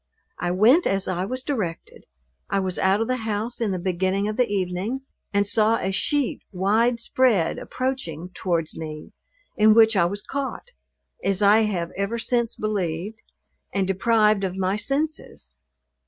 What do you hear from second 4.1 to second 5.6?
of the evening, and